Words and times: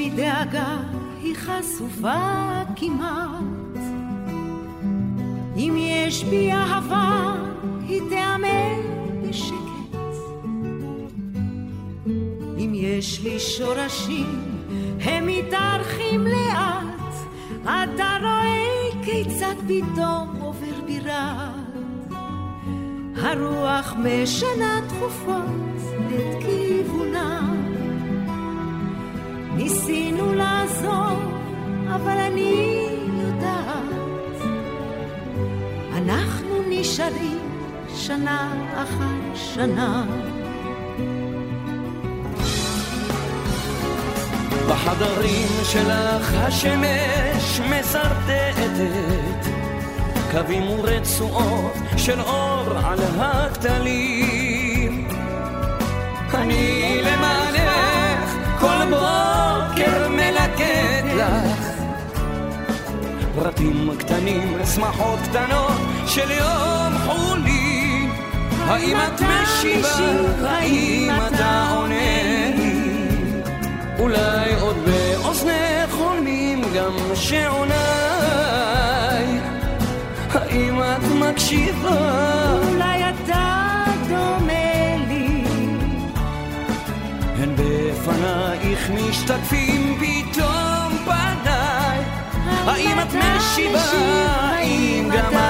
אם 0.00 0.06
יש 0.06 0.12
בי 0.12 0.22
דאגה, 0.22 0.76
היא 1.22 1.34
חשופה 1.34 2.62
כמעט. 2.76 3.78
אם 5.56 5.76
יש 5.78 6.24
בי 6.24 6.52
אהבה, 6.52 7.34
היא 7.88 8.00
תיאמר 8.08 8.80
בשקט. 9.22 10.16
אם 12.58 12.72
יש 12.74 13.20
לי 13.22 13.40
שורשים, 13.40 14.40
הם 15.00 15.26
מתארחים 15.26 16.26
לאט. 16.26 17.14
אתה 17.62 18.16
רואה 18.20 19.04
כיצד 19.04 19.54
פתאום 19.68 20.36
עובר 20.40 20.80
בי 20.86 21.00
רעד. 21.00 22.14
הרוח 23.16 23.94
משנה 23.98 24.80
תכופות 24.88 25.44
את 26.08 26.44
כיוונה. 26.44 27.49
ניסינו 29.62 30.34
לעזור, 30.34 31.16
אבל 31.94 32.18
אני 32.18 32.86
יודעת, 33.22 34.40
אנחנו 35.96 36.62
נשארים 36.68 37.38
שנה 37.94 38.52
אחר 38.74 39.34
שנה. 39.34 40.04
בחדרים 44.68 45.48
שלך 45.64 46.34
השמש 46.34 47.60
מסרטטת 47.70 49.46
קווים 50.30 50.68
ורצועות 50.68 51.72
של 51.96 52.20
אור 52.20 52.78
על 52.84 52.98
הכתלים. 53.18 55.08
אני 56.34 57.00
למענך 57.02 58.36
כל 58.60 58.84
בוקר 58.90 59.39
פרטים 63.34 63.90
קטנים, 63.98 64.58
שמחות 64.74 65.18
קטנות 65.30 65.72
של 66.06 66.30
יום 66.30 66.98
חולי. 67.06 68.06
האם 68.58 68.96
את 68.96 69.20
משיבה? 69.20 70.48
האם 70.48 71.10
אתה 71.26 71.70
עונה 71.76 72.50
לי? 72.56 73.08
אולי 73.98 74.54
עוד 74.60 74.76
באוזנך 74.84 75.90
חולמים 75.90 76.62
גם 76.76 76.92
שעוניי 77.14 77.80
האם 80.32 80.82
את 80.82 81.04
מקשיבה? 81.20 81.98
אולי 82.68 83.02
אתה 83.10 83.84
דומה 84.08 84.96
לי. 85.08 85.44
הן 87.38 87.54
בפנייך 87.56 88.90
משתקפים. 88.90 89.79
האם 92.70 93.00
את 93.00 93.14
משיבה? 93.14 93.82
האם 93.82 95.08
גם 95.12 95.34
את 95.34 95.49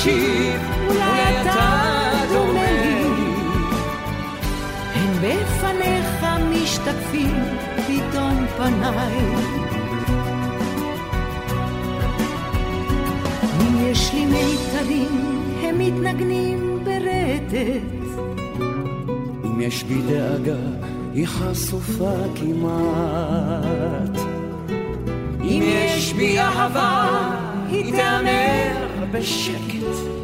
אתה 0.00 0.08
מקשיב, 0.08 0.60
אולי 0.88 1.40
אתה 1.40 2.10
דומה 2.32 2.72
לי. 2.72 3.04
הן 4.94 5.12
בפניך 5.22 6.26
משתקפים 6.50 7.44
פתאום 7.86 8.46
פניי. 8.56 9.18
אם 13.60 13.90
יש 13.90 14.14
לי 14.14 14.26
מיתרים, 14.26 15.42
הם 15.62 15.78
מתנגנים 15.78 16.84
ברטט. 16.84 17.82
אם 19.44 19.60
יש 19.60 19.84
בי 19.84 20.02
דאגה, 20.02 20.60
היא 21.14 21.26
חשופה 21.26 22.14
כמעט. 22.34 24.20
אם 25.42 25.62
יש 25.62 26.12
בי 26.12 26.38
אהבה, 26.38 27.30
היא 27.68 27.92
תיאמר 27.92 28.79
בשקט. 29.12 30.20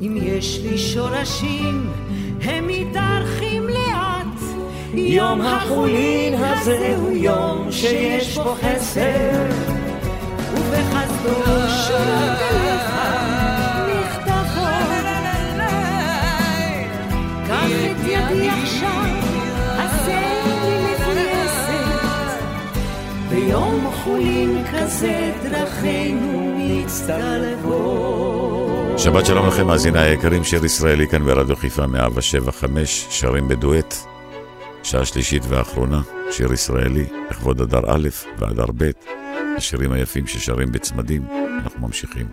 אם 0.00 0.16
יש 0.22 0.60
לי 0.62 0.78
שורשים, 0.78 1.90
הם 2.42 2.66
מתארחים 2.66 3.68
לאט. 3.68 4.40
יום 4.94 5.40
החולין 5.40 6.34
הזה 6.34 6.96
הוא 6.96 7.10
יום 7.10 7.72
שיש 7.72 8.38
בו 8.38 8.54
חסר. 8.54 9.46
ובחסדו 10.52 11.34
שורות 11.86 12.38
אליך 12.50 12.90
מכתבו. 13.88 14.60
קח 17.46 17.66
את 17.90 18.06
ידי 18.06 18.48
עכשיו, 18.48 19.04
עשה 19.78 20.20
לי 20.64 20.92
מפויסת. 20.92 22.42
ביום 23.28 23.90
חולין 24.04 24.64
כזה 24.72 25.32
דרכינו 25.42 26.49
שבת 28.98 29.26
שלום 29.26 29.46
לכם, 29.46 29.66
מאזיני 29.66 29.98
היקרים, 29.98 30.44
שיר 30.44 30.64
ישראלי 30.64 31.08
כאן 31.08 31.24
ברדיו 31.24 31.56
חיפה 31.56 31.86
175, 31.86 33.06
שרים 33.10 33.48
בדואט, 33.48 33.94
שעה 34.82 35.04
שלישית 35.04 35.42
ואחרונה, 35.48 36.00
שיר 36.30 36.52
ישראלי, 36.52 37.04
לכבוד 37.30 37.60
אדר 37.60 37.80
א' 37.86 38.08
ואדר 38.38 38.66
ב', 38.76 38.90
השירים 39.56 39.92
היפים 39.92 40.26
ששרים 40.26 40.72
בצמדים, 40.72 41.22
אנחנו 41.64 41.86
ממשיכים. 41.86 42.26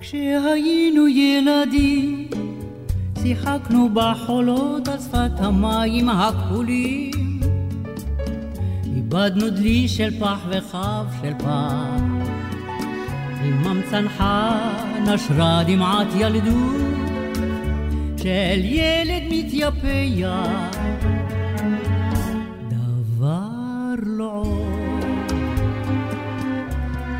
כשהיינו 0.00 1.08
ילדים, 1.08 1.99
שיחקנו 3.22 3.88
בחולות 3.94 4.88
על 4.88 4.98
שפת 4.98 5.30
המים 5.38 6.08
הכחולים. 6.08 7.10
איבדנו 8.96 9.50
דלי 9.50 9.88
של 9.88 10.20
פח 10.20 10.38
וכף 10.48 11.04
של 11.22 11.32
פח. 11.38 12.00
עמם 13.42 13.80
צנחה 13.90 14.58
נשרה 15.06 15.62
דמעת 15.66 16.06
ילדות 16.18 16.80
של 18.16 18.60
ילד 18.64 19.22
מתייפח. 19.30 20.76
דבר 22.68 23.94
לא 24.02 24.44
עוד, 24.44 25.32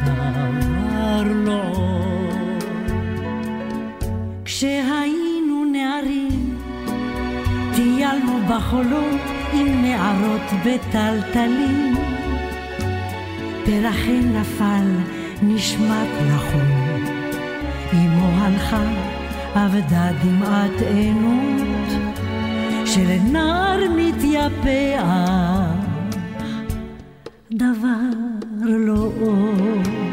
דבר 0.05 1.23
לא 1.35 1.63
עוד. 1.73 2.65
כשהיינו 4.45 5.20
טיילנו 8.11 8.39
בחולות 8.49 9.21
עם 9.53 9.83
נערות 9.83 10.51
בטלטלים. 10.67 11.95
פרחים 13.65 14.37
נפל 14.37 14.85
נשמט 15.43 16.09
לחול. 16.27 16.61
אמו 17.93 18.27
הלכה, 18.27 18.83
אבדה 19.55 20.11
דמעת 20.25 20.81
עינות, 20.81 21.89
של 22.87 23.19
נער 23.33 23.79
מתייפח, 23.97 25.05
דבר 27.53 28.11
לא 28.61 29.11
עוד, 29.21 30.10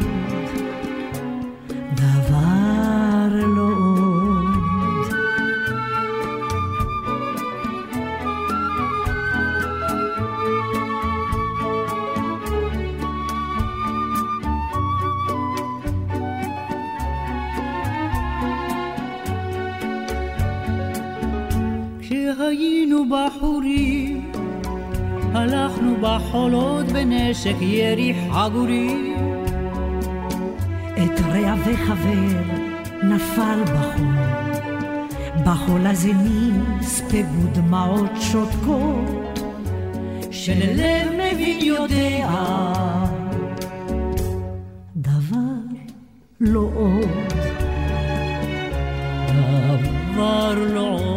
בחורים, 23.18 24.32
הלכנו 25.34 25.96
בחולות 26.00 26.86
בנשק 26.86 27.54
ירי 27.60 28.14
חגורי. 28.30 29.12
את 30.96 31.20
רע 31.20 31.54
וחבר 31.64 32.42
נפל 33.02 33.62
בחול, 33.64 34.06
בחול 35.46 35.86
הזה 35.86 36.12
נספגו 36.12 37.46
דמעות 37.52 38.10
שותקות, 38.20 39.38
שללב 40.30 41.08
מבין 41.12 41.58
יודע, 41.60 42.28
דבר 44.96 45.38
לא 46.40 46.68
עוד. 46.74 47.08
דבר 50.14 50.54
לא 50.74 50.80
עוד. 50.80 51.07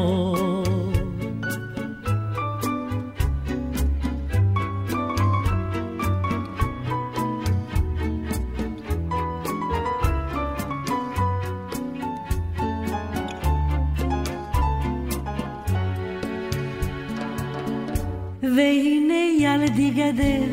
גדל, 20.12 20.50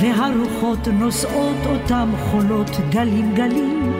והרוחות 0.00 0.88
נושאות 0.88 1.66
אותם 1.66 2.10
חולות 2.30 2.70
גלים 2.90 3.34
גלים. 3.34 3.92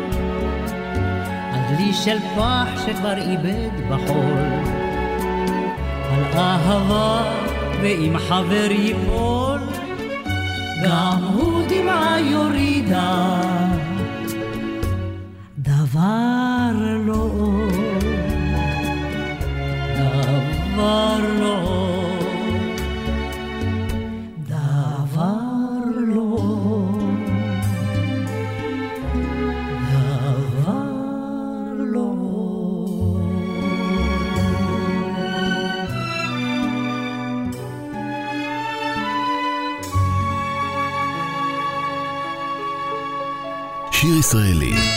הדלי 1.53 1.93
של 1.93 2.19
פח 2.37 2.87
שכבר 2.87 3.17
איבד 3.17 3.71
בחול, 3.91 4.39
על 6.11 6.25
אהבה 6.35 7.33
ואם 7.83 8.19
חבר 8.19 8.71
ייפול, 8.71 9.61
גם 10.85 11.23
הוא 11.35 11.63
דמעה 11.69 12.21
יורידה. 12.21 13.41
דבר 15.59 16.44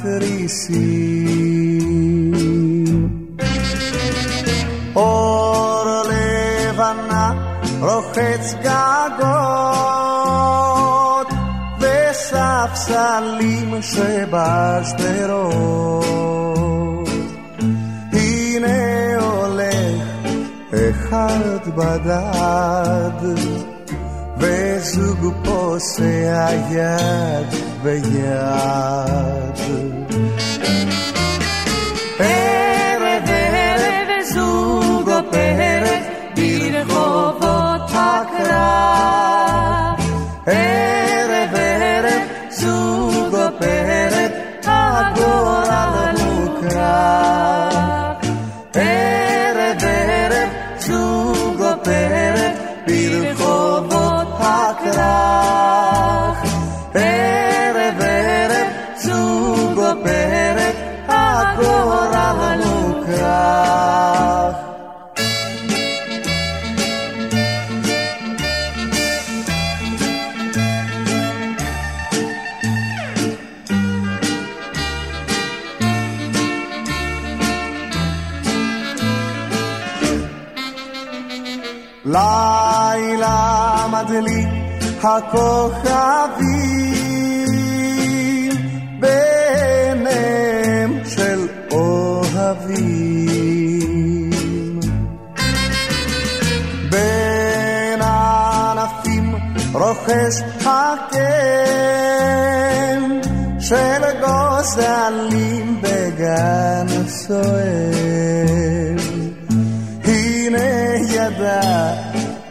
התריסים 0.00 1.90
אור 4.96 5.84
לבנה 6.08 7.32
רוחץ 7.80 8.54
גגות 8.60 8.70
וספסלים 11.80 13.82
שבשדרות 13.82 15.60
הנה 18.12 19.16
הולך 19.20 20.02
אחד 20.72 21.68
בדד 21.76 23.20
וזוג 24.38 25.34
פוסע 25.44 26.48
יד 26.70 27.46
ביד 27.82 29.89
ערב 30.70 30.99
הכוכבים 85.02 86.50
ביניהם 89.00 91.00
של 91.04 91.46
אוהבים. 91.72 93.20
בין 96.90 98.02
הענפים 98.02 99.34
רוכש 99.72 100.34
הקן 100.66 101.20
של 103.60 104.02
גוזלים 104.20 105.82
בגן 105.82 106.86
סואן 107.08 108.96
הנה 110.04 110.58
ידה 111.10 111.99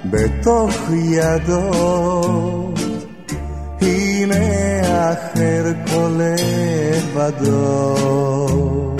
בתוך 0.09 0.75
ידו, 0.91 2.73
הנה 3.81 5.11
אחר 5.13 5.73
קולט 5.91 6.39
לידו. 7.15 8.98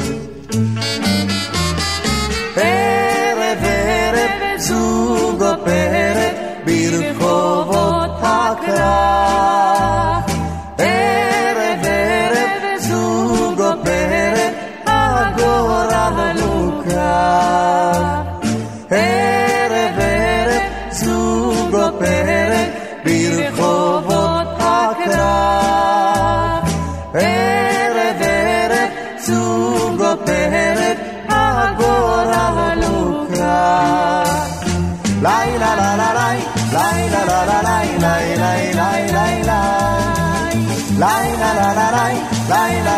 Light 42.50 42.89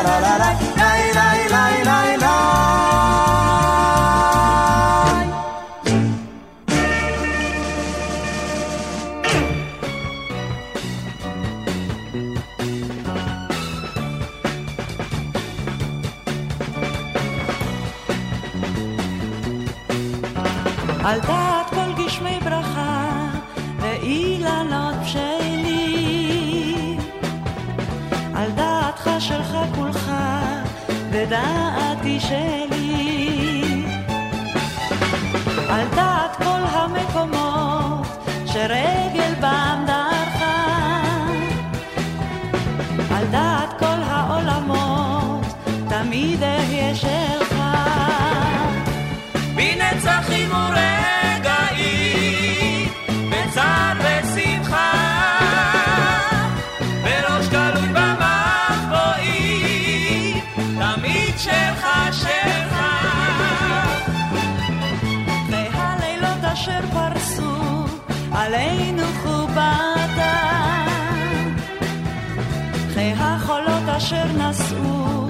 אשר 74.11 74.27
נשאו 74.37 75.27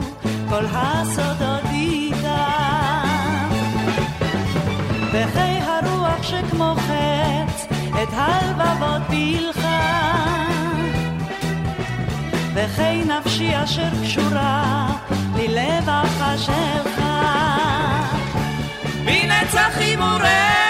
כל 0.50 0.66
הסודות 0.72 1.64
איתה. 1.72 2.48
וחיי 5.12 5.62
הרוח 5.62 6.24
שכמו 6.24 6.76
חץ 6.78 7.68
את 8.04 8.10
הלבבות 8.12 9.02
פילחה. 9.10 10.08
וחיי 12.54 13.04
נפשי 13.06 13.64
אשר 13.64 13.90
קשורה 14.04 14.88
ללבך 15.36 16.24
שלך. 16.38 17.02
בנצחים 19.06 20.00
ורגעים, 20.02 20.61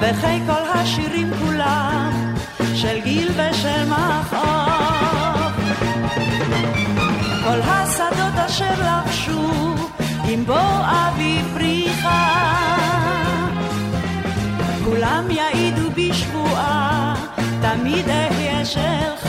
וכי 0.00 0.46
כל 0.46 0.78
השירים 0.78 1.30
כולם 1.38 2.34
של 2.74 3.00
גיל 3.00 3.28
ושל 3.30 3.84
מחוף 3.88 5.18
כל 7.44 7.60
השדות 7.62 8.38
אשר 8.46 8.74
לבשו 8.80 9.74
עם 10.28 10.44
בוא 10.44 10.80
אביב 10.84 11.46
פריחה. 11.54 12.38
כולם 14.84 15.30
יעידו 15.30 15.90
בשבועה 15.90 17.14
תמיד 17.60 18.08
אהיה 18.08 18.64
שלך 18.64 19.28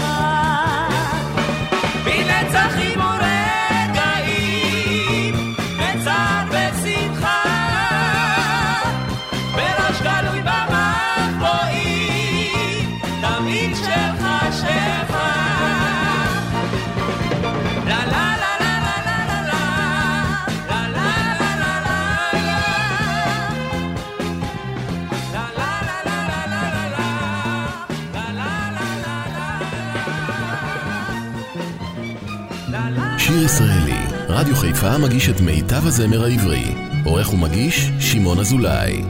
ישראלי, 33.50 34.06
רדיו 34.28 34.56
חיפה 34.56 34.98
מגיש 34.98 35.30
את 35.30 35.42
מיטב 35.42 35.88
הזמר 35.88 36.24
העברי. 36.24 36.76
עורך 37.06 37.34
ומגיש, 37.34 37.90
שמעון 38.00 38.40
אזולאי. 38.40 39.02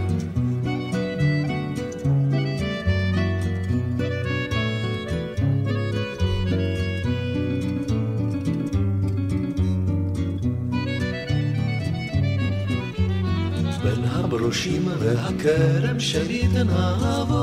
בין 13.84 14.03
הברושים 14.05 14.88
והכרם 15.00 16.00
שלי 16.00 16.48
תנעבור 16.53 17.38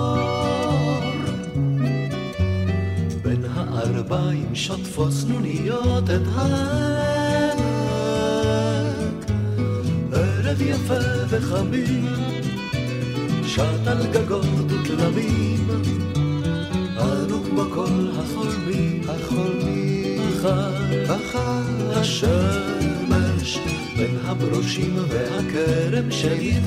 שוטפות 4.56 5.12
סנוניות 5.12 6.04
את 6.04 6.20
העמק. 6.34 7.66
ערב 10.12 10.60
יפה 10.60 10.94
וחמים 11.28 12.06
שט 13.44 13.86
על 13.86 14.06
גגות 14.12 14.46
ותלמים 14.68 15.68
אנו 16.98 17.44
כמו 17.44 17.62
כל 17.74 18.10
החולמים 18.18 19.02
החולמים 19.08 20.20
אחר 20.38 21.16
אחר 21.16 21.98
השמש. 22.00 23.58
בין 23.96 24.16
הברושים 24.24 24.96
והכרם 25.08 26.10
שלי 26.10 26.60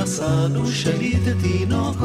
נסענו 0.00 0.66
שנית 0.66 1.22
תינוקות. 1.42 2.00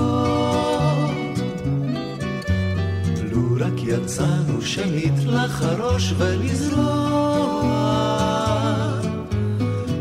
לו 3.32 3.58
רק 3.60 3.74
יצאנו 3.84 4.62
שנית 4.62 5.24
לחרוש 5.26 6.14
ולזרוע, 6.18 7.66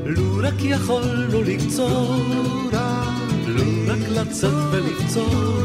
לו 0.05 0.39
רק 0.43 0.55
יכולנו 0.61 1.43
לקצור, 1.43 2.17
לו 3.47 3.65
רק 3.89 4.09
לצאת 4.11 4.53
ולקצור, 4.73 5.63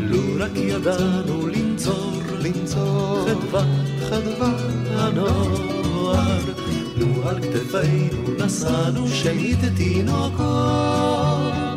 לו 0.00 0.18
רק 0.38 0.56
ידענו 0.56 1.46
לנצור, 1.46 2.22
לנצור, 2.38 3.26
חדווה, 3.28 3.64
חדווה 4.10 4.50
הנוער. 4.88 5.77
על 7.28 7.40
כתפינו 7.42 8.44
נשאנו 8.44 9.08
שנית 9.08 9.58
תינוקות. 9.76 11.67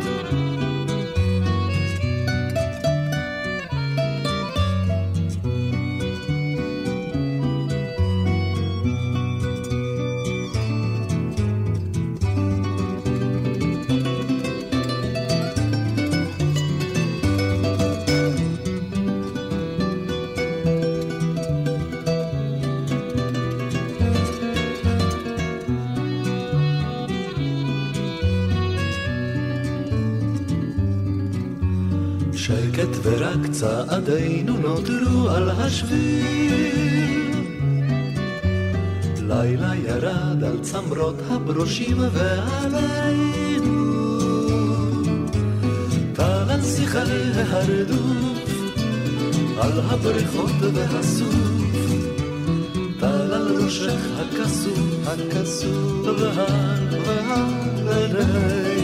צעדינו 34.11 34.57
נותרו 34.57 35.29
על 35.29 35.49
השביל. 35.49 37.31
לילה 39.17 39.73
ירד 39.75 40.43
על 40.43 40.59
צמרות 40.61 41.15
הברושים 41.29 41.97
ועלינו. 42.13 43.81
טל 46.13 46.49
על 46.49 46.61
שיחי 46.61 46.99
ההרדוף, 47.35 48.49
על 49.61 49.79
הבריכות 49.79 50.55
והסוף. 50.73 51.35
טל 52.99 53.33
על 53.33 53.63
ראשך 53.63 54.01
הכסוף, 54.19 55.07
הכסוף, 55.07 56.05
והר 56.19 56.77
והר. 57.85 58.80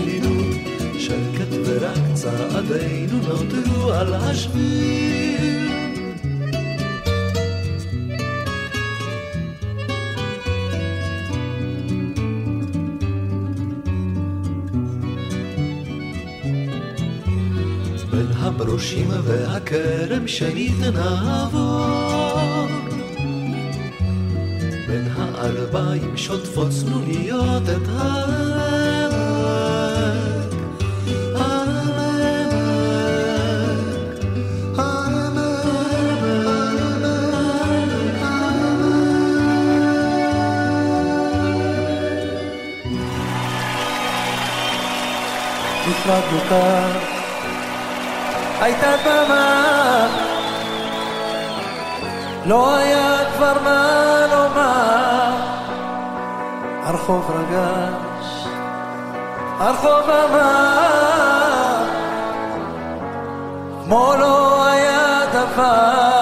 שקט 1.08 1.54
ורק 1.66 1.98
צעדינו 2.14 3.18
נותרו 3.18 3.92
על 3.92 4.14
השביל. 4.14 5.68
בין 18.12 18.28
הברושים 18.36 19.10
והכרם 19.24 20.28
שנית 20.28 20.80
נעבור. 20.94 22.68
בין 24.88 25.08
הארבעים 25.18 26.18
שוטפות 26.18 26.70
צנוניות 26.70 27.64
את 27.64 27.88
העמק. 27.98 29.07
נפרדנו 46.08 46.40
כך, 46.50 47.00
הייתה 48.62 48.88
דממה, 49.06 50.08
לא 52.46 52.76
היה 52.76 53.18
כבר 53.36 53.54
מה 53.64 54.26
לומר. 54.32 55.36
הרחוב 56.84 57.32
רגש, 57.32 58.48
הרחוב 59.60 60.10
אמר, 60.10 61.84
כמו 63.86 64.14
לא 64.20 64.66
היה 64.66 65.20
דבר. 65.34 66.17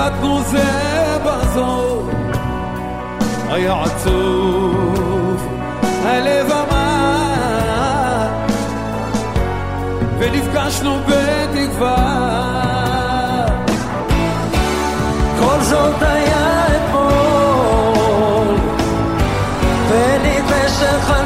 ואיבדנו 0.00 0.42
זה 0.42 1.18
בזו, 1.24 2.02
היה 3.48 3.82
עצוב, 3.82 5.48
הלב 6.04 6.50
אמר, 6.50 8.28
ונפגשנו 10.18 10.98
בתקווה. 11.06 11.96
כל 15.38 15.60
זאת 15.60 16.02
היה 16.02 16.66
אתמול, 16.66 18.56
ונדמה 19.88 20.68
שחלפה 20.68 21.19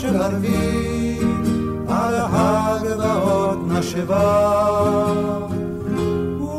של 0.00 0.16
ערבים 0.22 1.44
על 1.88 2.14
הגבעות 2.16 3.58
נשבה. 3.68 4.56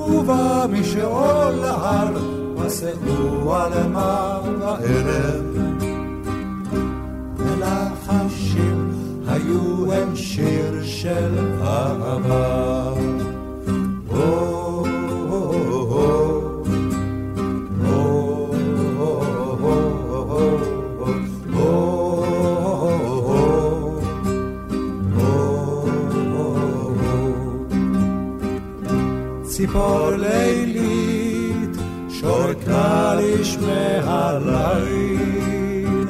ובא 0.10 0.66
משאול 0.70 1.52
להר 1.52 2.18
מסעו 2.56 3.56
על 3.56 3.88
מה 3.88 4.40
בערב 4.60 5.46
ולחשים 7.38 8.92
היו 9.28 9.94
הם 9.94 10.16
שיר 10.16 10.84
של 10.84 11.40
אהבה 11.64 12.81
שורקה 33.62 33.62
לשמי 33.62 34.00
הליל 34.04 36.08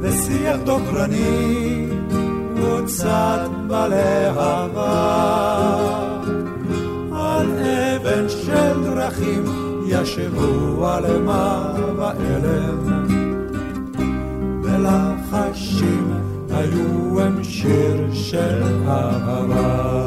ושיח 0.00 0.56
דוקרני 0.64 1.86
מוצת 2.54 3.48
בלהבה. 3.66 5.16
על 7.12 7.58
אבן 7.58 8.28
של 8.28 8.84
דרכים 8.84 9.44
ישבו 9.86 10.86
על 10.86 11.22
מה 11.22 11.72
ואלם 11.96 13.06
ולחשים 14.62 16.12
היו 16.50 17.20
הם 17.20 17.44
שיר 17.44 18.12
של 18.12 18.62
אהבה 18.88 19.99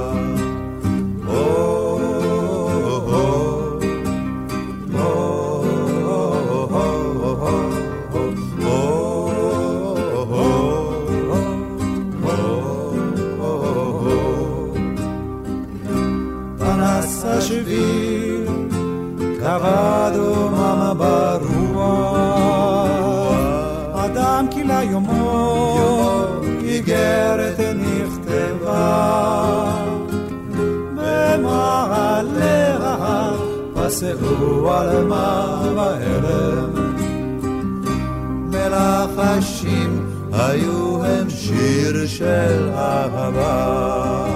יסעו 34.03 34.71
על 34.71 35.03
מה 35.03 35.61
בערב. 35.75 36.79
מלחשים 38.51 40.05
היו 40.33 41.05
הם 41.05 41.29
שיר 41.29 42.07
של 42.07 42.69
אהבה. 42.75 44.33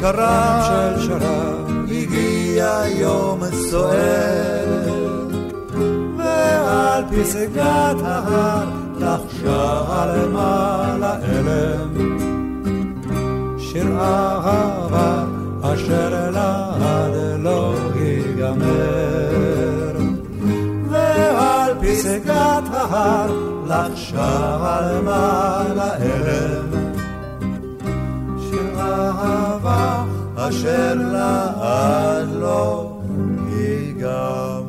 שרב, 0.00 0.62
של 0.66 1.06
שרב, 1.06 1.86
הגיע 1.90 2.80
יום 2.86 3.40
סוער, 3.70 4.88
ועל 6.18 7.04
פסגת 7.10 7.96
ההר 8.04 8.68
לחשה 8.98 10.06
למעלה 10.06 11.16
אלם, 11.16 12.18
שיר 13.58 14.00
אהבה 14.00 15.24
אשר 15.62 16.30
לעד 16.30 17.14
לא 17.38 17.74
ייגמר, 17.94 19.96
ועל 20.90 21.72
פסגת 21.80 22.64
ההר 22.72 23.32
לחשה 23.66 24.90
למעלה 24.92 25.96
אלם. 25.96 26.88
אהבה 28.80 29.57
אשר 30.48 30.94
לעד 30.94 32.28
לא 32.40 32.92
ייגמר. 33.56 34.62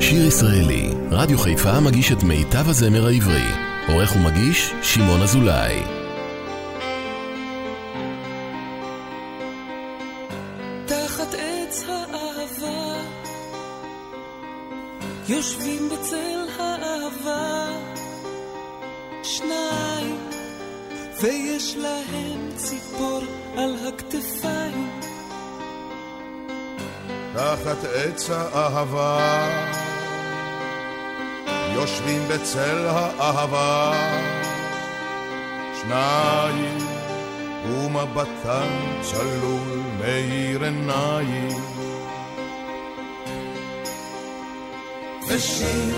שיר 0.00 0.26
ישראלי, 0.26 0.90
רדיו 1.10 1.38
חיפה 1.38 1.80
מגיש 1.80 2.12
את 2.12 2.22
מיטב 2.22 2.68
הזמר 2.68 3.06
העברי. 3.06 3.46
עורך 3.88 4.16
ומגיש, 4.16 4.72
שמעון 4.82 5.22
אזולאי. 5.22 5.99
תחת 27.64 27.84
עץ 27.94 28.30
האהבה, 28.30 29.18
יושבים 31.74 32.22
בצל 32.28 32.86
האהבה, 32.86 33.92
שניים, 35.80 36.78
ומבטן 37.66 39.00
צלול 39.02 39.80
מאיר 39.98 40.64
עיניים. 40.64 41.48
ושיר 45.28 45.94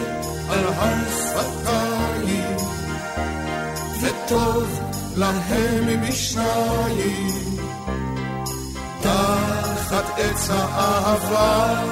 על 0.48 0.64
השפתיים, 0.78 2.56
וטוב 4.00 4.80
להם 5.16 6.08
משניים, 6.08 7.51
עץ 10.16 10.50
האהבה, 10.50 11.84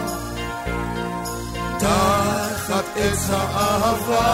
תחת 1.79 2.85
עץ 2.97 3.31
האהבה. 3.31 4.31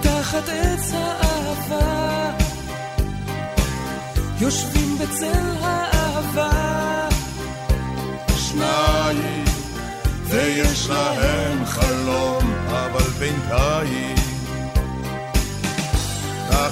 תחת 0.00 0.48
עץ 0.48 0.92
האהבה, 0.94 2.30
יושבים 4.40 4.98
בצל 4.98 5.50
האהבה, 5.60 7.08
שניים 8.36 9.44
ויש 10.24 10.90
להם 10.90 11.64
חלום, 11.66 12.54
אבל 12.70 13.10
בינתיים 13.18 14.19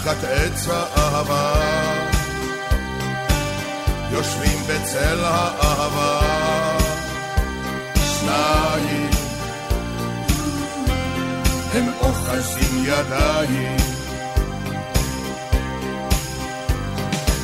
תחת 0.08 0.24
עץ 0.24 0.68
האהבה, 0.68 1.52
יושבים 4.12 4.58
בצל 4.68 5.24
האהבה, 5.24 6.20
שניים, 7.96 9.10
הם 11.74 11.92
אוחזים 12.00 12.84
ידיים. 12.84 13.76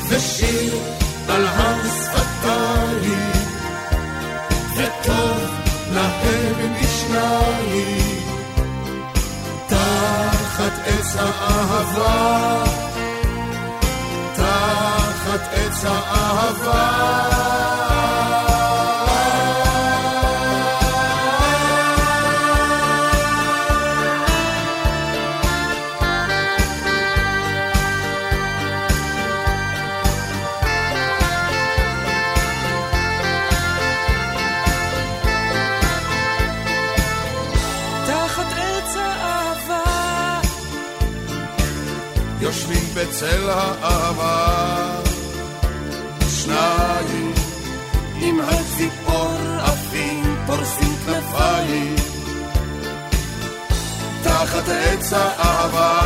ושיר 0.09 0.75
על 1.29 1.47
השפתיים, 1.47 3.31
וטוב 4.77 5.51
להם 5.93 6.73
משניים. 6.83 8.15
תחת 10.57 10.73
עץ 10.87 11.17
האהבה, 11.19 12.65
תחת 14.37 15.41
עץ 15.53 15.85
האהבה. 15.85 17.44
בצל 43.15 43.51
האהבה. 43.51 45.01
שניים 46.29 47.33
עם 48.21 48.41
הציפור 48.41 49.35
עפים 49.61 50.37
פורסים 50.47 50.97
כנפיים. 51.07 51.97
תחת 54.23 54.69
עץ 54.69 55.13
האהבה. 55.13 56.01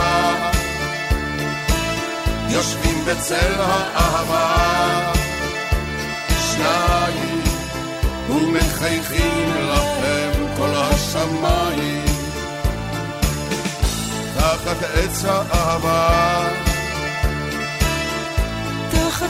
יושבים 2.49 3.05
בצל 3.05 3.55
האהבה. 3.59 5.13
שניים 6.53 7.43
ומחייכים 8.31 9.55
לכם 9.69 10.47
כל 10.57 10.71
השמיים. 10.75 12.05
תחת 14.35 14.83
עץ 14.95 15.25
האהבה 15.25 16.68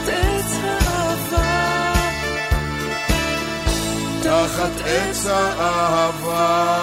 תחת 0.05 0.11
עץ 0.11 0.55
האהבה. 0.63 1.93
תחת 4.21 4.81
עץ 4.85 5.25
האהבה. 5.25 6.79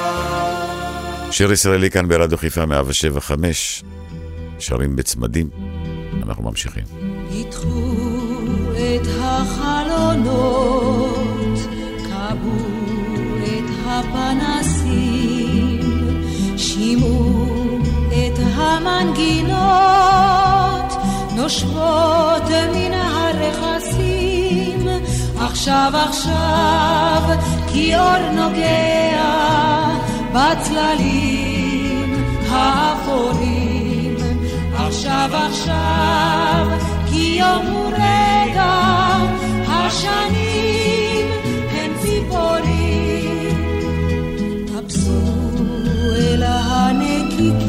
שיר 1.31 1.53
ישראלי 1.53 1.91
כאן 1.91 2.09
ברדיו 2.09 2.39
חיפה 2.39 2.67
175, 2.67 3.83
שרים 4.59 4.97
בצמדים, 4.97 5.49
אנחנו 6.23 6.43
ממשיכים. 6.43 6.85
ידחו 7.31 7.93
את 8.73 9.07
החלונות, 9.21 10.79
כבו 12.05 12.57
את 13.43 13.65
הפנסים, 13.87 15.81
שימעו 16.57 17.79
את 18.09 18.39
המנגינות, 18.55 19.57
נושבות 21.37 22.49
מן 22.75 22.95
הרכסים, 22.95 24.89
עכשיו 25.39 25.93
עכשיו 25.95 27.23
כי 27.73 27.97
אור 27.97 28.31
נוגע 28.33 29.87
בצללים 30.33 32.15
האפורים, 32.51 34.17
עכשיו 34.75 35.31
עכשיו 35.33 36.67
כי 37.11 37.37
יום 37.39 37.67
הוא 37.67 37.93
רגע, 37.93 38.83
השנים 39.69 41.27
הן 41.71 41.91
ציפורים, 42.03 43.57
טפסו 44.67 45.21
אל 46.17 46.43
הנקיקים 46.47 47.66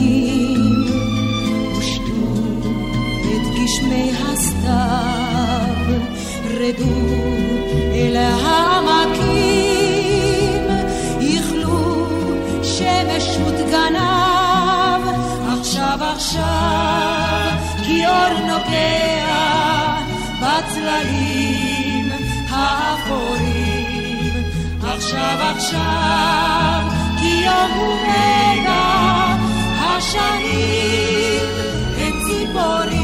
גשמי 3.78 4.12
הסתיו, 4.12 5.76
רדו 6.60 7.08
אל 7.94 8.16
העמקים, 8.16 9.48
איכלו 11.22 12.08
שמש 12.64 13.38
ודגניו, 13.38 15.02
עכשיו 15.60 16.00
עכשיו, 16.16 17.52
כי 17.86 18.08
אור 18.08 18.40
נוגע 18.48 19.96
בצללים 20.42 22.12
האפורים, 22.50 24.34
עכשיו 24.84 25.38
עכשיו, 25.56 26.82
כי 27.20 27.46
יום 27.46 27.72
הוא 27.78 27.96
רגע, 28.04 28.84
השנים 29.80 31.46
הם 31.98 32.14
ציפורים. 32.28 32.97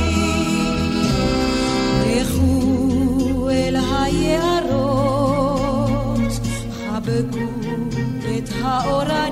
חבקו 7.05 7.39
את 8.37 8.49
האורנים, 8.61 9.22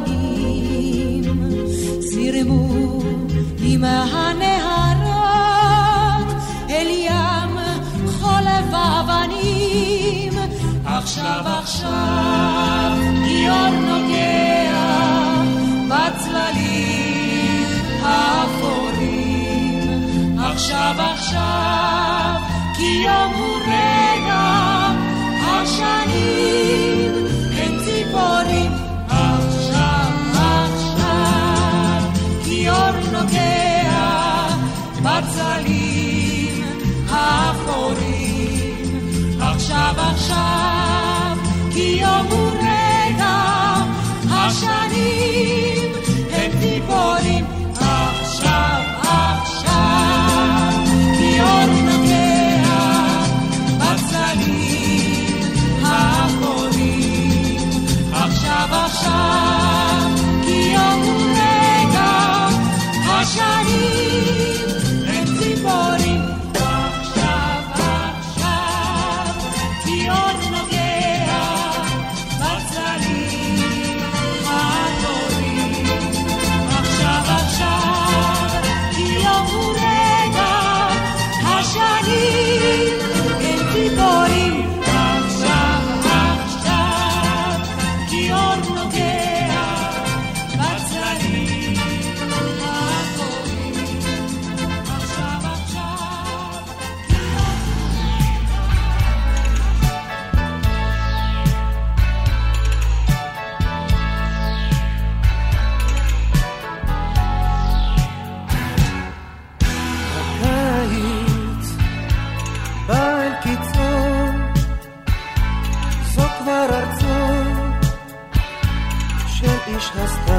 ממש 119.95 120.11
הסתר. 120.11 120.31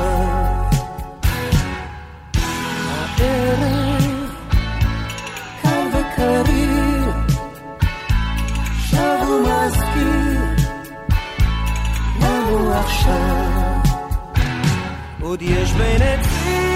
הערב 3.18 4.30
קר 5.62 5.86
וקריר, 5.92 7.12
שב 8.78 9.28
ומזכיר 9.28 10.40
לנו 12.20 12.72
עכשיו. 12.72 13.80
עוד 15.20 15.42
יש 15.42 15.72
בין 15.72 16.02
עצים 16.02 16.71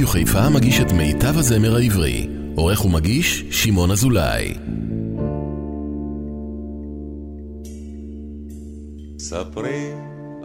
רדיו 0.00 0.12
חיפה 0.12 0.48
מגיש 0.48 0.80
את 0.80 0.92
מיטב 0.92 1.38
הזמר 1.38 1.76
העברי. 1.76 2.28
עורך 2.56 2.84
ומגיש, 2.84 3.44
שמעון 3.50 3.90
אזולאי. 3.90 4.54
ספרי, 9.18 9.92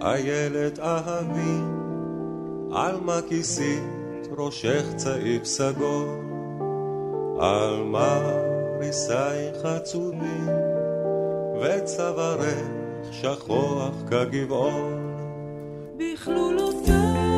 איילת 0.02 0.80
אהבי, 0.80 1.60
על 2.74 2.96
מה 3.06 3.20
כיסית 3.30 4.28
ראשך 4.38 4.84
צעיף 4.96 5.46
סגור, 5.46 6.08
על 7.40 7.84
מה 7.84 8.20
ריסייך 8.80 9.66
עצובים, 9.66 10.48
וצווארך 11.62 12.68
שכוח 13.12 13.94
כגבעון. 14.10 15.16
בכלולותיו 15.98 17.35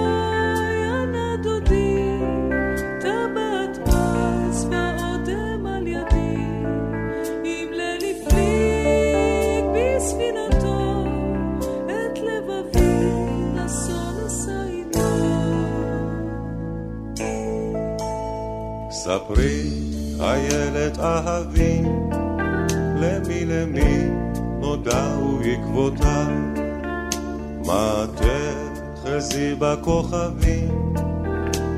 ספרי, 19.08 19.70
איילת 20.20 21.00
אהבי, 21.00 21.82
למי 23.02 23.46
למי 23.46 24.08
נודעו 24.60 25.40
עקבותיו. 25.46 26.28
מה 27.66 28.06
תחזי 28.16 29.56
בכוכבים, 29.60 30.94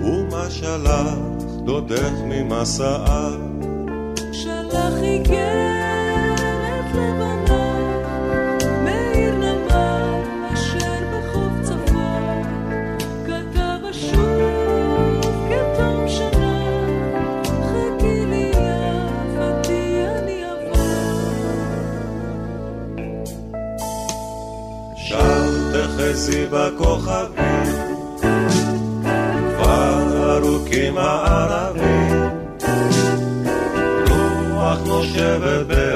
ומה 0.03 0.49
שלח 0.49 1.17
דודך 1.65 2.13
ממסעיו. 2.25 3.39
שלח 4.31 4.93
איגרת 5.01 6.39
לבד 6.95 7.28
וחצי 26.09 26.45
בכוכבים, 26.51 27.75
כבר 29.57 30.37
ארוכים 30.37 30.97
הערבים, 30.97 32.29
רוח 34.09 34.79
נושבת 34.85 35.65
ב... 35.67 35.88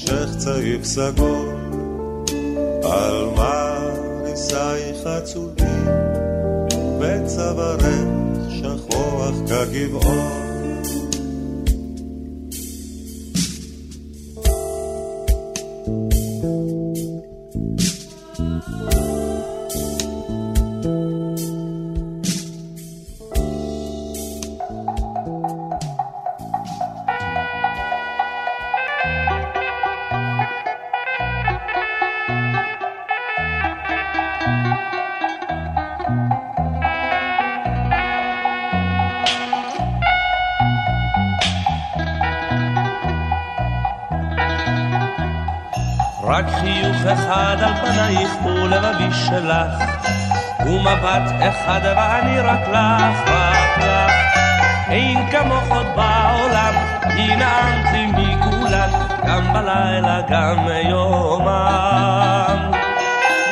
חושך 0.00 0.36
צעיף 0.38 0.84
סגור, 0.84 1.52
על 2.82 3.24
מה 3.36 3.78
נישייך 4.24 5.06
עצובים, 5.06 5.86
וצווארך 7.00 7.84
שכוח 8.50 9.34
כגבעון. 9.48 10.29
חיוך 46.60 47.06
אחד 47.06 47.56
על 47.60 47.74
פנייך 47.74 48.44
ולבבי 48.44 49.12
שלך, 49.12 49.72
ומבט 50.66 51.30
אחד 51.48 51.80
ואני 51.84 52.40
רק 52.40 52.68
לך, 52.68 53.30
רק 53.30 53.78
לך. 53.78 54.12
אין 54.90 55.30
כמוך 55.30 55.64
עוד 55.70 55.86
בעולם, 55.96 56.74
היא 57.04 57.36
נעמת 57.36 58.14
מכולן, 58.14 58.90
גם 59.26 59.52
בלילה, 59.52 60.20
גם 60.28 60.66
יומם. 60.88 62.70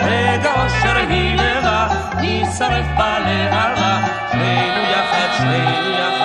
רגע 0.02 0.50
אושר 0.62 0.96
היא 1.08 1.34
לבא, 1.34 1.88
נשרף 2.20 2.86
בלהבה, 2.96 3.98
שנינו 4.32 4.82
יחד, 4.90 5.28
שנינו 5.38 5.90
יחד, 5.90 6.17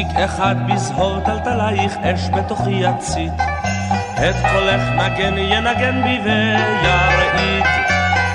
זיק 0.00 0.16
אחד 0.24 0.56
בזהות 0.66 1.24
טלטלייך, 1.24 1.96
אש 2.02 2.28
בתוכי 2.28 2.70
יצית. 2.70 3.32
את 4.14 4.34
קולך 4.52 4.82
נגן 4.96 5.38
ינגן 5.38 6.02
בי 6.02 6.20
וירעיד. 6.24 7.64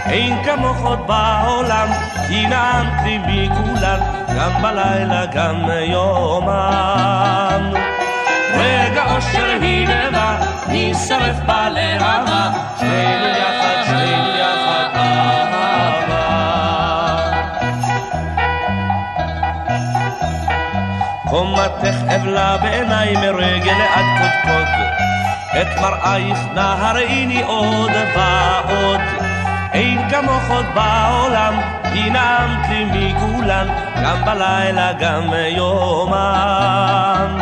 אין 0.06 0.44
כמוך 0.44 0.78
עוד 0.82 1.00
בעולם, 1.08 1.88
כי 2.28 2.48
נעמת 2.48 3.04
לי 3.04 3.18
מכולן, 3.18 4.00
גם 4.38 4.62
בלילה, 4.62 5.26
גם 5.26 5.70
יומם. 5.82 7.74
רגע 8.54 9.16
אושר 9.16 9.58
היא 9.62 9.88
לבא, 9.88 10.38
נשרף 10.68 11.36
בלהבה, 11.46 12.52
שנינו 12.80 13.28
יחד, 13.28 13.55
קומתך 21.36 21.96
אבלה 22.16 22.58
בעיניי 22.58 23.16
מרגל 23.16 23.82
עד 23.96 24.06
קודקוד, 24.18 24.68
את 25.62 25.68
מראייך 25.82 26.38
נא 26.54 26.76
הראיני 26.80 27.44
עוד 27.44 27.92
ועוד. 28.16 29.02
אין 29.74 30.10
כמוך 30.10 30.50
עוד 30.50 30.66
בעולם, 30.74 31.62
כי 31.94 32.10
נעמת 32.10 32.70
לי 32.70 32.86
מכולן, 32.86 33.68
גם 34.04 34.26
בלילה, 34.26 34.94
גם 35.00 35.34
יומם. 35.48 37.38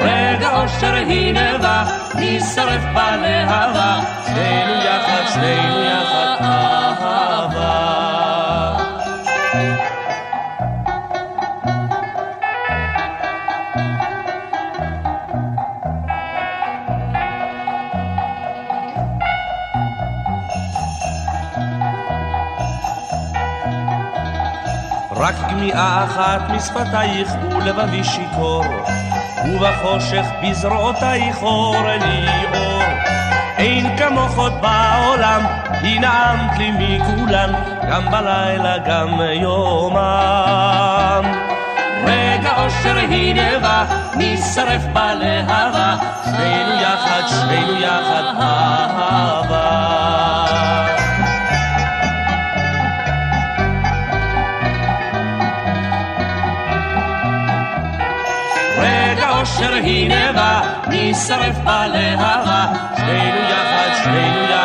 רגע 0.00 0.56
אושר 0.56 0.94
היא 0.94 1.34
נבע, 1.34 1.82
נשרף 2.14 2.82
בלהבה, 2.94 4.00
שנינו 4.26 4.72
יחד, 4.72 5.22
שנינו 5.34 5.82
יחד, 5.82 6.75
רק 25.16 25.34
גמיעה 25.50 26.04
אחת 26.04 26.40
משפתייך 26.50 27.32
ולבבי 27.50 28.04
שיכור, 28.04 28.64
ובחושך 29.44 30.26
בזרועותייך 30.42 31.42
אור 31.42 31.76
לי 31.86 32.26
אור. 32.54 32.82
אין 33.58 33.96
כמוך 33.96 34.38
עוד 34.38 34.52
בעולם, 34.52 35.46
היא 35.70 36.00
נעמת 36.00 36.58
לי 36.58 36.70
מכולן, 36.70 37.52
גם 37.90 38.10
בלילה, 38.10 38.78
גם 38.78 39.20
יומם. 39.32 41.24
רגע 42.06 42.64
אושר 42.64 42.96
היא 42.96 43.34
נבע, 43.34 43.84
נשרף 44.16 44.82
בלהבה, 44.92 45.96
שנינו 46.24 46.74
יחד, 46.82 47.22
שנינו 47.28 47.72
יחד, 47.80 48.22
אהבה. 48.40 49.65
אושר 59.56 59.74
היא 59.74 60.08
נבע, 60.10 60.60
נשרף 60.88 61.58
בלהבה, 61.58 62.66
שנינו 62.96 63.36
יחד, 63.50 63.88
שנינו 64.04 64.42
יחד, 64.44 64.55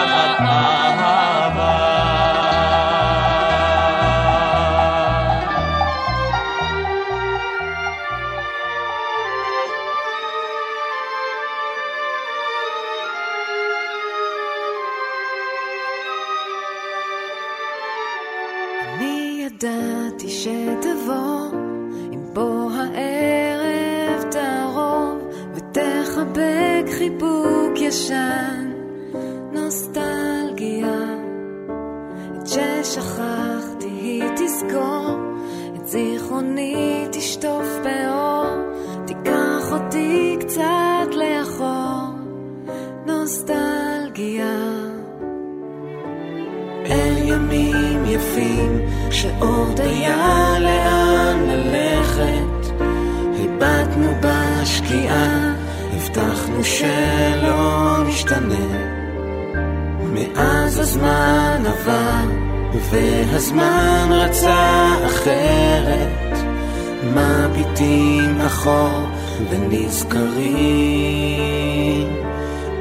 ונזכרים 70.41 72.07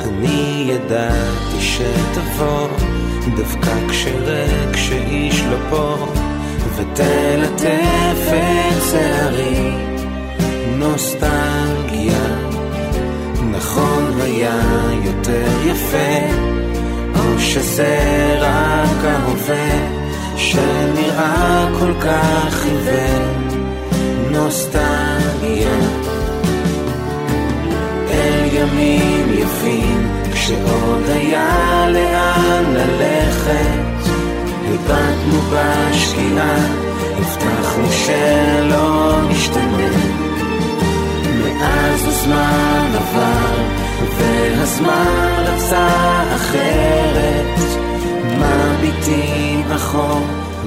אני 0.01 0.65
ידעתי 0.69 1.61
שתבוא 1.61 2.69
דווקא 3.37 3.89
כשריק 3.89 4.77
שאיש 4.77 5.43
לא 5.43 5.57
פה 5.71 6.07
ותלטף 6.77 8.29
את 8.29 8.83
שערי. 8.91 9.71
נוסטלגיה 10.79 12.49
נכון 13.51 14.21
היה 14.21 14.61
יותר 15.05 15.67
יפה 15.67 16.37
או 17.15 17.39
שזה 17.39 17.99
רק 18.41 19.05
ההווה 19.05 19.89
שנראה 20.37 21.69
כל 21.79 21.93
כך 22.01 22.65
עיוור. 22.65 23.41
נוסטלגיה 24.31 26.10
ימים 28.61 29.27
יפים 29.33 30.09
כשעוד 30.33 31.03
היה 31.09 31.87
לאן 31.89 32.65
ללכת. 32.75 34.11
הבטנו 34.69 35.41
בשקיעה 35.51 36.57
הבטחנו 37.19 37.93
שלא 37.93 39.17
נשתנה. 39.31 39.91
מאז 41.39 42.05
הזמן 42.07 42.91
עבר 42.95 43.55
והזמן 44.19 45.35
רצה 45.39 45.89
אחרת. 46.35 47.59
מביטים 48.39 49.73
אחור 49.73 50.27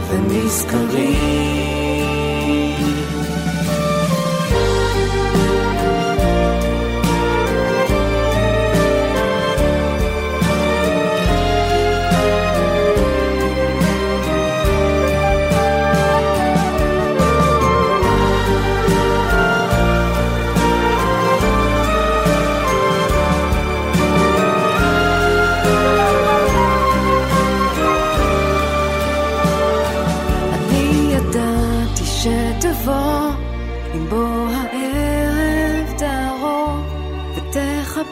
ונזכרים 0.09 1.72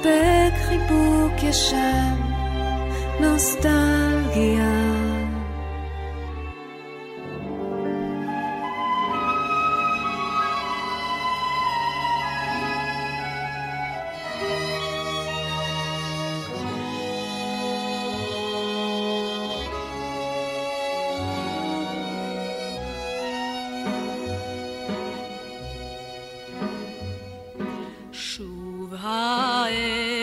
סיפק 0.02 0.54
חיבוק 0.68 1.44
ישן, 1.44 2.16
נוסטל 3.20 3.91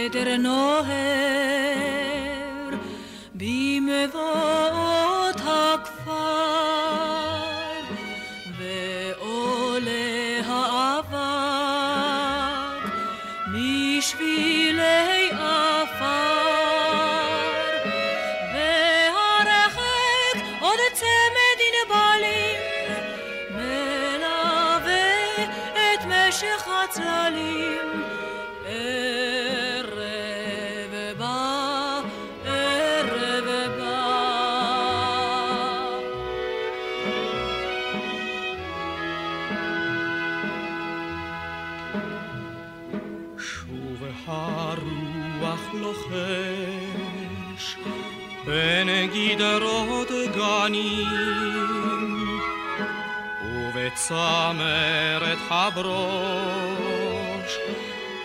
didn't 0.09 0.43
know 0.43 0.83
him. 0.85 1.18
ابراش 55.69 57.53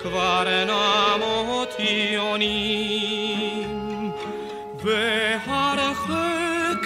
کvar 0.03 0.47
namotionim 0.71 3.71
ve 4.83 5.05
harche 5.47 6.27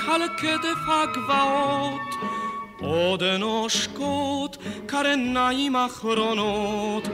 kalket 0.01 0.65
fagvaot 0.85 2.11
odenoshkot 2.97 4.53
karen 4.91 5.23
naim 5.37 5.75
achronot 5.85 7.05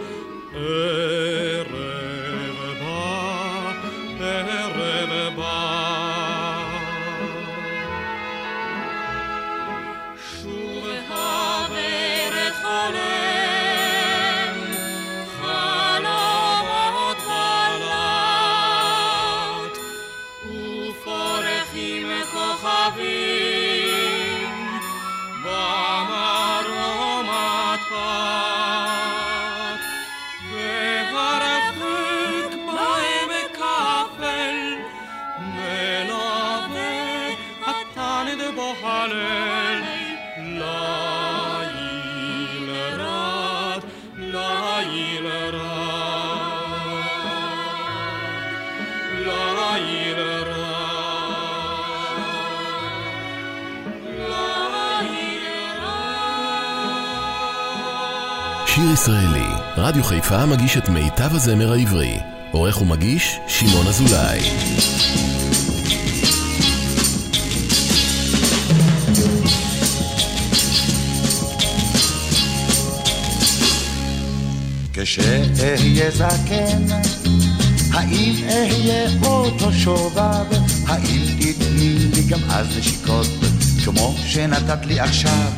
שיר 59.06 59.14
ישראלי, 59.14 59.48
רדיו 59.78 60.04
חיפה 60.04 60.46
מגיש 60.46 60.78
את 60.78 60.90
מיטב 60.90 61.36
הזמר 61.36 61.72
העברי. 61.72 62.18
עורך 62.52 62.82
ומגיש, 62.82 63.40
שמעון 63.48 63.88
אזולאי. 63.88 64.40
כשאהיה 74.94 76.12
זקן, 76.12 76.84
האם 77.94 78.34
אהיה 78.50 79.10
אותו 79.26 79.74
שובב? 79.74 80.46
האם 80.88 81.22
תתני 81.40 81.96
לי 82.16 82.24
גם 82.30 82.40
אז 82.50 82.78
נשיקות, 82.78 83.28
כמו 83.86 84.16
שנתת 84.26 84.86
לי 84.86 85.00
עכשיו? 85.00 85.52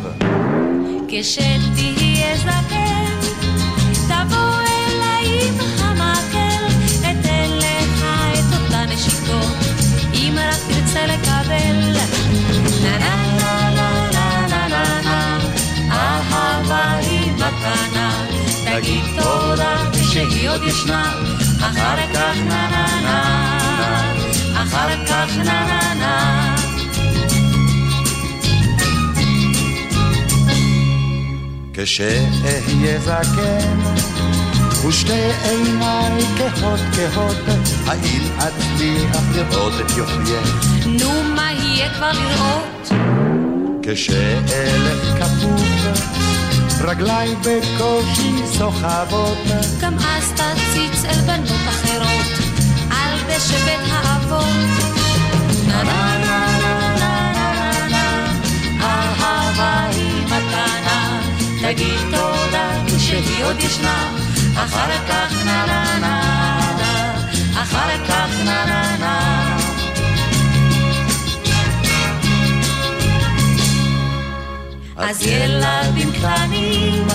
כשתהיה 1.08 1.95
רק 10.96 11.02
תרצה 11.02 11.06
לקבל. 11.06 11.98
נה 12.84 12.98
נה 12.98 13.16
נה 13.38 13.70
נה 13.76 14.08
נה 14.12 14.48
נה 14.48 14.68
נה 14.68 15.02
נה, 15.02 15.40
אהבה 15.92 16.98
היא 16.98 17.32
מתנה, 17.32 18.26
תגיד 18.66 19.04
תודה 19.18 19.76
שהיא 20.12 20.50
עוד 20.50 20.64
ישנה, 20.64 21.14
אחר 21.60 21.98
כך 22.14 22.38
נה 22.48 22.68
נה 22.72 22.86
נה, 23.04 23.20
אחר 24.64 25.06
כך 25.08 25.38
נה 25.38 25.44
נה 25.44 25.94
נה. 25.94 26.56
כשאהיה 31.74 33.00
זקן, 33.00 33.80
ושתי 34.88 35.14
עיניי 35.44 36.24
כהות 36.38 36.80
כהות, 36.96 37.38
האם 37.88 38.22
אצליח 38.38 39.22
לראות 39.36 39.74
את 39.82 39.98
יופייך? 39.98 40.66
נו, 40.86 41.24
מה 41.36 41.52
יהיה 41.52 41.90
כבר 41.94 42.12
לראות? 42.12 42.90
כשאלך 43.84 45.24
כפוף, 45.24 45.62
רגליי 46.82 47.36
בקושי 47.36 48.34
סוחבות, 48.46 49.38
גם 49.82 49.96
אז 50.00 50.32
תציץ 50.32 51.06
אל 51.06 51.22
בנות 51.22 51.68
אחרות, 51.70 52.28
על 52.92 53.20
דשא 53.28 53.58
בית 53.66 53.92
האבות. 53.92 54.46
נה 55.68 55.84
נה 55.84 56.18
נה 56.18 56.58
נה 56.62 56.94
נה 57.00 57.32
נה 57.54 57.88
נה, 57.90 58.32
אהבה 58.82 59.86
היא 59.92 60.26
מתנה, 60.26 61.22
תגיד 61.62 62.00
תודה 62.12 62.98
שהיא 63.00 63.46
עוד 63.46 63.60
ישנה, 63.60 64.16
אחר 64.56 64.92
כך 65.10 65.46
נה 65.46 65.66
נה 65.66 66.00
נה, 66.00 66.25
אז 75.10 75.22
ילדים 75.28 76.12
קטנים, 76.12 77.08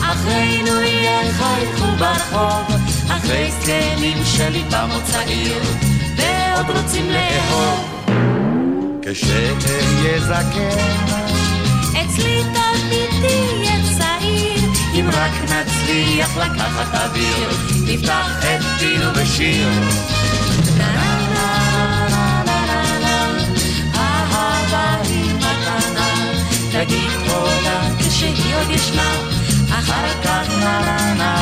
אחרינו 0.00 0.80
יחייכו 0.80 1.86
ברחוב, 1.98 2.76
אחרי 3.08 3.50
זקנים 3.60 4.18
שליבם 4.24 4.88
עוד 4.92 5.02
צעיר, 5.04 5.62
ועוד 6.16 6.76
רוצים 6.76 7.10
לאהוב. 7.10 8.10
כשאהיה 9.02 10.20
זקן, 10.20 10.78
אצלי 11.90 12.42
תמיד 12.42 13.10
תהיה 13.20 13.76
צעיר, 13.98 14.70
אם 14.94 15.08
רק 15.12 15.32
נצליח 15.42 16.36
לקחת 16.36 16.94
אוויר, 16.94 17.48
נפתח 17.86 18.44
את 18.44 18.62
פינו 18.78 19.10
בשיר. 19.12 20.23
תגיד 26.84 27.10
תודה 27.26 27.80
כשהיא 27.98 28.56
עוד 28.56 28.70
ישנה, 28.70 29.12
אחר 29.70 30.08
כך 30.24 30.48
נה 30.48 30.80
נה 30.80 31.14
נה 31.14 31.34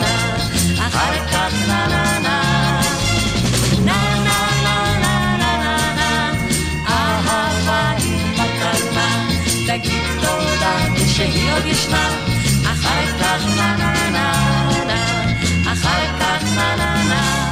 נה, 0.00 0.86
אחר 0.86 1.26
כך 1.32 1.52
נה 1.68 1.86
נה 1.86 2.18
נה 2.20 2.82
תגיד 9.66 10.02
תודה 10.20 10.74
כשהיא 10.96 11.52
עוד 11.52 11.66
ישנה, 11.66 12.08
אחר 12.72 13.06
כך 13.20 13.44
נה 13.56 13.76
נה 13.76 14.10
נה 14.10 14.32
נה, 14.86 15.72
אחר 15.72 16.18
כך 16.20 16.42
נה 16.56 16.76
נה 16.76 17.02
נה 17.08 17.51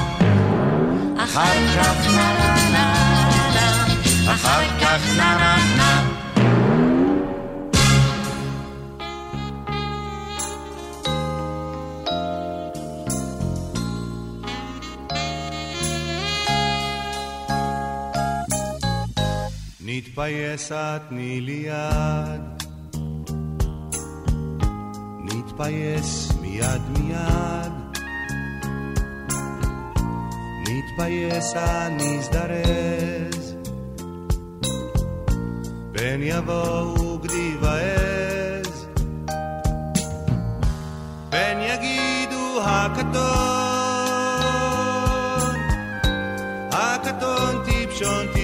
אחר 1.31 1.67
כך 1.77 2.07
נה 2.07 2.29
נה 2.39 2.55
נה 2.73 2.87
נה, 3.55 4.33
אחר 4.35 4.65
כך 4.81 5.01
נה 5.17 5.37
נה 5.39 5.57
נה. 5.77 6.07
מתפייסת 19.81 21.01
תני 21.09 21.41
לי 21.41 21.67
יד, 21.67 22.63
נתפייס 25.25 26.33
מיד 26.41 26.83
מיד. 26.99 27.80
מתבייס 30.73 31.57
אני 31.57 32.19
אזדרז 32.19 33.57
פן 36.01 36.21
יבואו 36.23 37.19
גדי 37.19 37.57
ועז. 37.61 38.87
פן 41.31 41.59
יגידו 41.61 42.61
הקטון. 42.65 43.21
הקטון 46.73 47.65
טיפשון 47.65 48.27
טיפשון. 48.27 48.40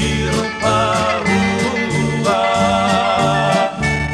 בשיר 0.00 0.32
פרוע, 0.60 2.32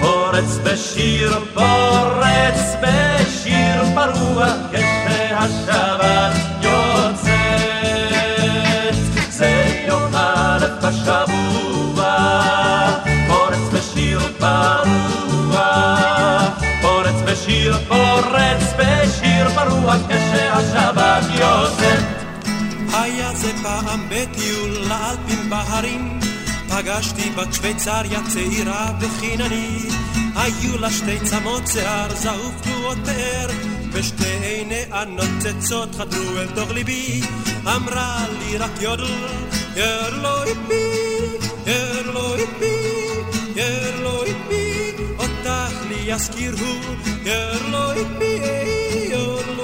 פורץ 0.01 0.59
בשיר, 0.65 1.39
פורץ 1.55 2.77
בשיר 2.83 3.85
פרוע, 3.95 4.47
כשהשבת 4.73 6.33
יוצאת, 6.63 7.31
זה 9.31 9.65
יום 9.89 10.15
א' 10.15 10.67
בשבוע, 10.83 12.05
פורץ 13.29 13.69
בשיר 13.73 14.21
פרוע, 14.39 15.97
פורץ 16.83 17.23
בשיר, 17.25 17.77
פורץ 17.89 18.75
בשיר 18.79 19.49
פרוע, 19.55 19.95
כשהשבת 20.09 21.06
פעם 23.85 24.09
בטיול 24.09 24.71
לאלפים 24.71 25.51
בהרים, 25.51 26.21
פגשתי 26.69 27.31
בת 27.31 27.55
שוויצריה 27.55 28.21
צעירה 28.29 28.93
וחיננית, 29.01 29.93
היו 30.37 30.79
לה 30.79 30.91
שתי 30.91 31.19
צמות 31.25 31.63
שיער 31.67 32.15
זהוב 32.15 32.55
תנועות 32.63 32.99
פאר, 33.05 33.49
ושתי 33.93 34.37
עיניה 34.43 35.05
נוצצות 35.05 35.95
חדרו 35.95 36.39
אל 36.39 36.47
תוך 36.55 36.71
ליבי, 36.71 37.21
אמרה 37.63 38.25
לי 38.39 38.59
רק 38.59 38.71
יודל, 38.81 39.05
ירלו 39.77 40.43
איפי, 40.43 40.97
ירלו 41.67 42.35
איפי, 42.35 42.75
ירלו 43.57 44.23
איפי, 44.25 44.93
אותך 45.19 45.75
לי 45.89 46.13
יזכיר 46.13 46.55
הוא, 46.61 46.95
ירלו 47.25 47.93
איפי, 47.93 48.39
ירלו 49.11 49.56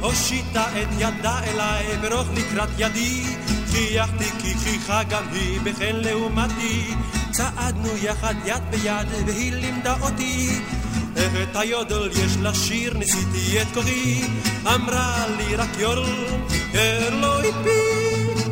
הושיטה 0.00 0.64
את 0.82 0.88
ידה 0.98 1.40
אליי 1.44 1.96
ברוך 2.02 2.26
לקראת 2.34 2.68
ידי, 2.78 3.22
חייכתי 3.70 4.24
כי 4.24 4.54
חייכה 4.54 5.02
גם 5.02 5.22
היא 5.32 5.60
בחן 5.64 5.96
לעומתי, 5.96 6.94
צעדנו 7.30 7.96
יחד 8.02 8.34
יד 8.44 8.62
ביד 8.70 9.08
והיא 9.26 9.52
לימדה 9.52 9.96
אותי 10.00 10.60
את 11.18 11.56
היודל 11.56 12.10
יש 12.10 12.36
לשיר, 12.42 12.94
ניסיתי 12.94 13.62
את 13.62 13.66
כוחי, 13.74 14.22
אמרה 14.74 15.24
לי 15.36 15.56
רק 15.56 15.68
יודל, 15.78 16.10
ירלו 16.74 17.40
איפי, 17.40 17.80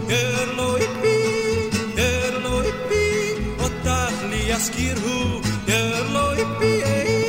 ירלו 0.08 0.76
איפי, 0.76 1.22
ירלו 1.96 2.62
איפי, 2.62 3.34
אותך 3.58 4.14
לי 4.30 4.42
יזכיר 4.46 4.98
הוא, 5.04 5.40
ירלו 5.68 6.32
איפי, 6.32 6.66
ירלו 6.66 7.21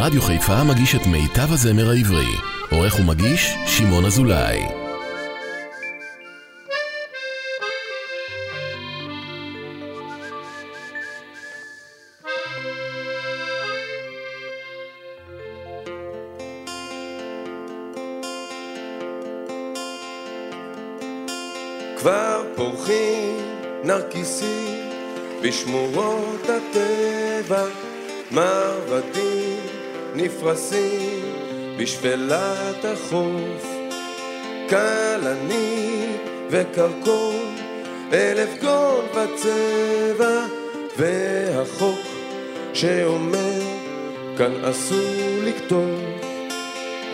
רדיו 0.00 0.22
חיפה 0.22 0.64
מגיש 0.64 0.94
את 0.94 1.06
מיטב 1.06 1.52
הזמר 1.52 1.90
העברי. 1.90 2.26
עורך 2.70 3.00
ומגיש, 3.00 3.54
שמעון 3.66 4.04
אזולאי. 4.04 4.62
כבר 21.96 22.42
פורחים 22.56 23.36
נרקיסים 23.84 24.90
בשמורות 25.42 26.42
הטבע, 26.42 27.64
מרבדים 28.30 29.37
נפרסים 30.20 31.22
בשפלת 31.76 32.84
החוף, 32.84 33.66
כלנית 34.70 36.20
וקרקון, 36.50 37.56
אלף 38.12 38.48
גול 38.60 39.04
בצבע, 39.14 40.46
והחוק 40.98 41.98
שאומר 42.74 43.60
כאן 44.38 44.64
אסור 44.64 45.42
לכתוב. 45.42 46.00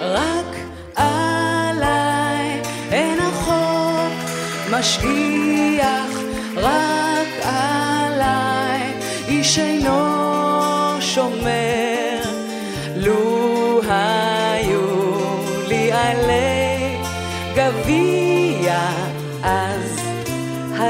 רק 0.00 0.56
עליי 0.94 2.62
אין 2.90 3.18
החוק 3.20 4.30
משגיח, 4.70 6.18
רק 6.56 7.28
עליי 7.42 8.92
איש 9.28 9.58
אינו 9.58 10.23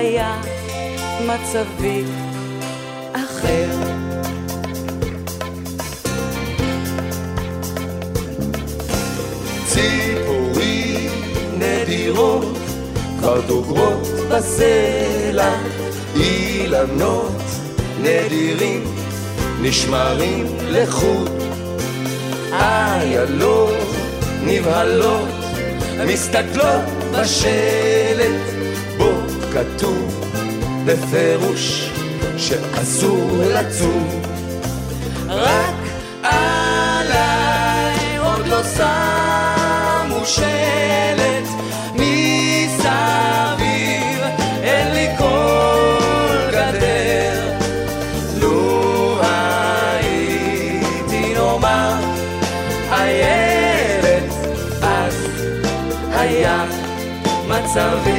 היה 0.05 0.41
מצבי 1.27 2.03
אחר. 3.13 3.69
ציפורים 9.67 11.11
נדירות, 11.59 12.57
כבר 13.19 13.41
דוגרות 13.41 14.07
בסלע, 14.31 15.55
אילנות 16.17 17.43
נדירים, 18.01 18.85
נשמרים 19.63 20.47
לחוט. 20.69 21.31
איילות 22.53 23.75
נבהלות, 24.45 25.29
מסתכלות 26.07 26.83
בשלט, 27.13 28.64
כתוב 29.55 30.31
בפירוש 30.85 31.91
שאסור 32.37 33.31
לצום. 33.55 34.23
רק 35.29 35.75
עליי 36.23 37.97
עוד 38.19 38.47
לא 38.47 38.63
שמו 38.63 40.27
שלט 40.27 41.49
מסביב, 41.95 42.75
אין 44.63 44.95
לי 44.95 45.09
כל 45.19 46.51
גדר. 46.51 47.51
לו 48.41 49.21
הייתי 50.01 51.35
נאמר 51.35 51.95
איילת, 52.93 54.33
אז 54.83 55.15
היה 56.13 56.65
מצבי 57.49 58.14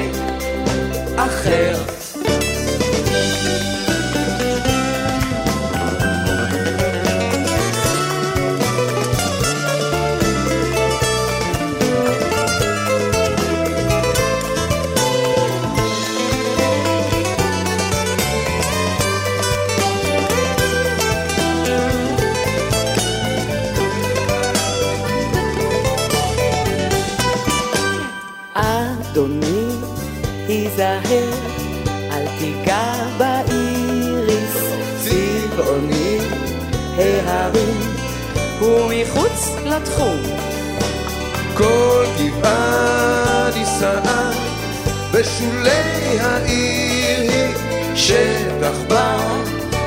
בשולי 45.15 46.19
העיר 46.19 47.31
היא 47.31 47.55
שטח 47.95 48.77
בר 48.87 49.43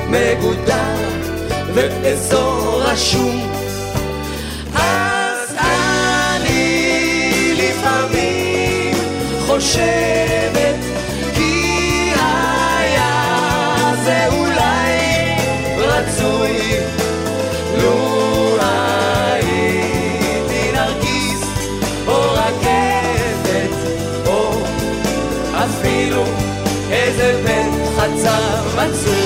מגודר 0.07 1.09
ואזור 1.73 2.81
רשום. 2.83 3.51
אז 4.75 5.55
אני 5.59 6.93
לפעמים 7.57 8.95
חושב 9.47 10.08
איזה 27.09 27.41
בן 27.45 27.69
חצר 27.95 28.63
מצוי. 28.75 29.18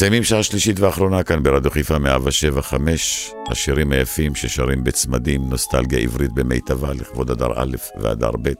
מסיימים 0.00 0.24
שעה 0.24 0.42
שלישית 0.42 0.80
ואחרונה 0.80 1.22
כאן 1.22 1.42
ברדיו 1.42 1.70
חיפה 1.70 1.98
175, 1.98 3.30
השירים 3.50 3.92
היפים 3.92 4.34
ששרים 4.34 4.84
בצמדים, 4.84 5.48
נוסטלגיה 5.50 5.98
עברית 5.98 6.32
במיטבה 6.32 6.92
לכבוד 6.92 7.30
אדר 7.30 7.52
א' 7.56 7.76
ואדר 8.00 8.30
ב'. 8.42 8.52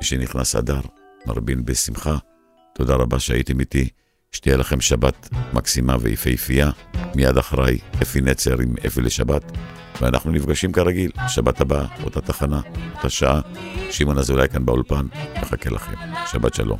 משנכנס 0.00 0.56
אדר, 0.56 0.80
מרבין 1.26 1.64
בשמחה. 1.64 2.16
תודה 2.74 2.94
רבה 2.94 3.18
שהייתם 3.18 3.60
איתי, 3.60 3.88
שתהיה 4.32 4.56
לכם 4.56 4.80
שבת 4.80 5.28
מקסימה 5.52 5.96
ויפהפייה. 6.00 6.70
מיד 7.14 7.38
אחריי, 7.38 7.78
אפי 8.02 8.20
נצר 8.20 8.60
עם 8.60 8.74
אפי 8.86 9.00
לשבת. 9.00 9.42
ואנחנו 10.00 10.32
נפגשים 10.32 10.72
כרגיל, 10.72 11.10
שבת 11.28 11.60
הבאה, 11.60 11.86
אותה 12.04 12.20
תחנה, 12.20 12.60
אותה 12.96 13.08
שעה. 13.08 13.40
שמעון 13.90 14.18
אזולאי 14.18 14.48
כאן 14.48 14.66
באולפן, 14.66 15.06
מחכה 15.42 15.70
לכם. 15.70 15.94
שבת 16.26 16.54
שלום. 16.54 16.78